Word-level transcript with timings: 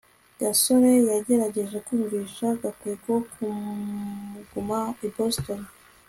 gasore 0.39 0.91
yagerageje 1.09 1.77
kumvisha 1.87 2.45
gakwego 2.61 3.13
kuguma 3.31 4.79
i 5.07 5.09
boston 5.15 5.61